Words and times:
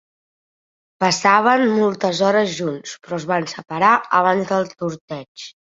Passaven 1.05 1.65
moltes 1.75 2.23
hores 2.29 2.57
junts, 2.63 2.97
però 3.05 3.21
es 3.25 3.31
van 3.35 3.49
separar 3.55 3.95
abans 4.23 4.53
del 4.55 4.71
torteig. 4.85 5.51